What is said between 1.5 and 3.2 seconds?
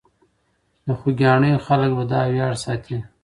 خلک به دا ویاړ ساتي.